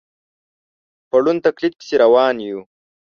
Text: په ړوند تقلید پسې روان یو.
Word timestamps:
په 1.09 1.15
ړوند 1.23 1.39
تقلید 1.47 1.73
پسې 1.79 1.95
روان 2.03 2.35
یو. 2.47 2.59